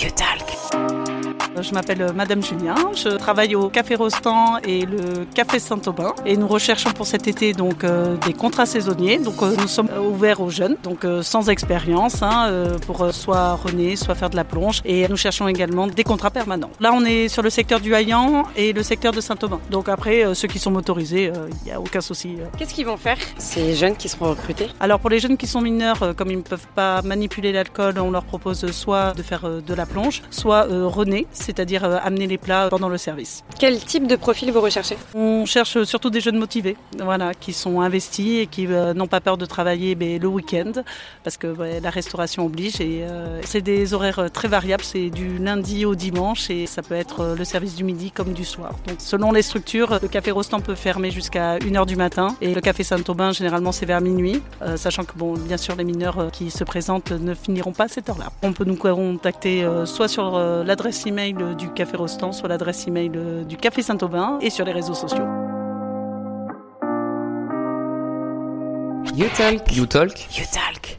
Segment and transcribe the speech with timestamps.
[0.00, 1.09] You talk.
[1.62, 6.36] Je m'appelle euh, Madame Julien, je travaille au Café Rostand et le Café Saint-Aubin et
[6.36, 9.18] nous recherchons pour cet été donc euh, des contrats saisonniers.
[9.18, 12.50] Donc euh, nous sommes ouverts aux jeunes, donc sans expérience, hein,
[12.86, 16.70] pour soit rené, soit faire de la plonge et nous cherchons également des contrats permanents.
[16.80, 19.60] Là on est sur le secteur du Haillan et le secteur de Saint-Aubin.
[19.70, 22.36] Donc après ceux qui sont motorisés, il n'y a aucun souci.
[22.56, 24.68] Qu'est-ce qu'ils vont faire ces jeunes qui seront recrutés?
[24.80, 28.10] Alors pour les jeunes qui sont mineurs, comme ils ne peuvent pas manipuler l'alcool, on
[28.10, 32.68] leur propose soit de faire de la plonge, soit rené c'est-à-dire euh, amener les plats
[32.70, 33.42] pendant le service.
[33.58, 34.96] Quel type de profil vous recherchez?
[35.14, 39.20] On cherche surtout des jeunes motivés, voilà, qui sont investis et qui euh, n'ont pas
[39.20, 40.72] peur de travailler mais, le week-end,
[41.24, 41.48] parce que
[41.82, 42.80] la restauration oblige.
[42.80, 46.94] Et euh, c'est des horaires très variables, c'est du lundi au dimanche et ça peut
[46.94, 48.74] être le service du midi comme du soir.
[48.86, 52.60] Donc selon les structures, le café Rostand peut fermer jusqu'à 1h du matin et le
[52.60, 54.40] café Saint-Aubin généralement c'est vers minuit,
[54.76, 58.08] sachant que bon, bien sûr les mineurs qui se présentent ne finiront pas à cette
[58.08, 58.30] heure-là.
[58.42, 63.10] On peut nous contacter soit sur l'adresse email du Café Rostand, soit l'adresse email
[63.46, 65.26] du Café Saint-Aubin et sur les réseaux sociaux.
[69.14, 69.74] You Talk.
[69.74, 70.12] You Talk.
[70.36, 70.98] You Talk.